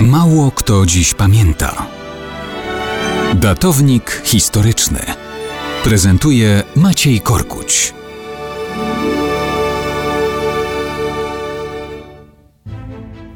[0.00, 1.86] Mało kto dziś pamięta.
[3.34, 4.98] Datownik historyczny
[5.84, 7.94] prezentuje Maciej Korkuć.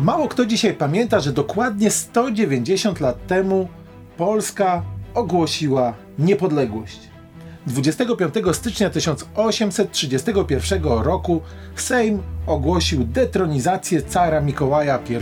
[0.00, 3.68] Mało kto dzisiaj pamięta, że dokładnie 190 lat temu
[4.16, 4.82] Polska
[5.14, 7.00] ogłosiła niepodległość.
[7.66, 11.40] 25 stycznia 1831 roku
[11.76, 15.14] Sejm ogłosił detronizację cara Mikołaja I,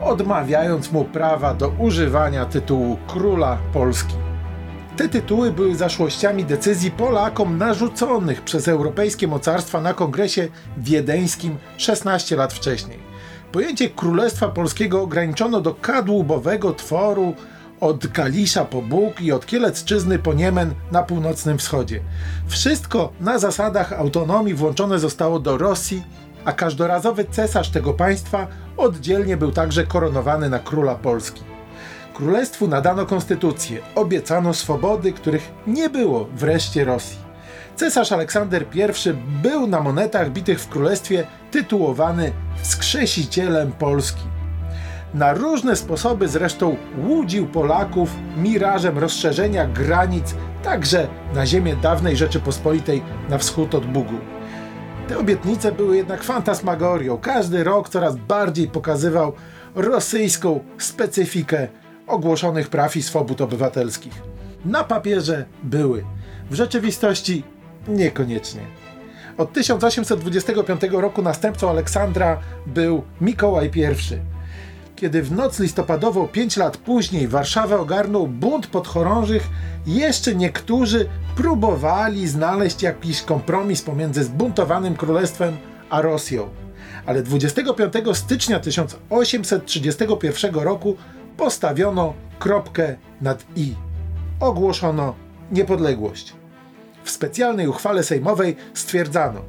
[0.00, 4.14] odmawiając mu prawa do używania tytułu króla Polski.
[4.96, 12.52] Te tytuły były zaszłościami decyzji Polakom narzuconych przez europejskie mocarstwa na kongresie wiedeńskim 16 lat
[12.52, 12.98] wcześniej.
[13.52, 17.34] Pojęcie Królestwa Polskiego ograniczono do kadłubowego tworu
[17.80, 22.00] od Kalisza po Bóg i od Kielecczyzny po Niemen na północnym wschodzie.
[22.46, 26.02] Wszystko na zasadach autonomii włączone zostało do Rosji,
[26.46, 28.46] a każdorazowy cesarz tego państwa
[28.76, 31.42] oddzielnie był także koronowany na króla Polski.
[32.14, 37.18] Królestwu nadano konstytucję, obiecano swobody, których nie było wreszcie Rosji.
[37.76, 38.80] Cesarz Aleksander I
[39.42, 44.22] był na monetach bitych w królestwie tytułowany wskrzesicielem Polski.
[45.14, 53.38] Na różne sposoby zresztą łudził Polaków mirażem rozszerzenia granic także na ziemię dawnej Rzeczypospolitej na
[53.38, 54.35] wschód od Bugu.
[55.08, 57.18] Te obietnice były jednak fantasmagorią.
[57.18, 59.32] Każdy rok coraz bardziej pokazywał
[59.74, 61.68] rosyjską specyfikę
[62.06, 64.22] ogłoszonych praw i swobód obywatelskich.
[64.64, 66.04] Na papierze były,
[66.50, 67.44] w rzeczywistości
[67.88, 68.60] niekoniecznie.
[69.38, 74.35] Od 1825 roku następcą Aleksandra był Mikołaj I.
[74.96, 79.48] Kiedy w noc listopadową 5 lat później Warszawę ogarnął bunt podchorążych,
[79.86, 85.56] jeszcze niektórzy próbowali znaleźć jakiś kompromis pomiędzy zbuntowanym królestwem
[85.90, 86.48] a Rosją.
[87.06, 90.96] Ale 25 stycznia 1831 roku
[91.36, 93.74] postawiono kropkę nad i.
[94.40, 95.14] Ogłoszono
[95.52, 96.32] niepodległość.
[97.04, 99.40] W specjalnej uchwale sejmowej stwierdzano: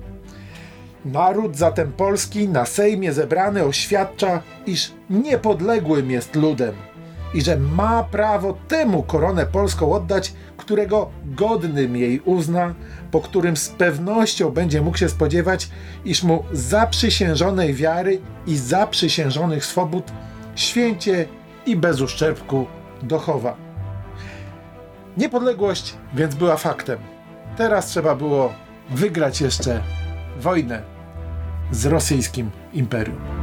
[1.11, 6.73] Naród zatem polski na Sejmie zebrany oświadcza, iż niepodległym jest ludem
[7.33, 12.73] i że ma prawo temu koronę polską oddać, którego godnym jej uzna,
[13.11, 15.69] po którym z pewnością będzie mógł się spodziewać,
[16.05, 20.11] iż mu zaprzysiężonej wiary i zaprzysiężonych swobód
[20.55, 21.25] święcie
[21.65, 22.65] i bez uszczerbku
[23.03, 23.57] dochowa.
[25.17, 26.99] Niepodległość więc była faktem.
[27.57, 28.53] Teraz trzeba było
[28.89, 29.81] wygrać jeszcze
[30.39, 30.96] wojnę
[31.71, 33.36] z rosyjskim imperium.